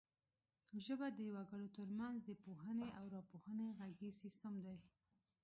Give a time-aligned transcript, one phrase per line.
[0.85, 4.77] ژبه د وګړو ترمنځ د پوهونې او راپوهونې غږیز سیستم دی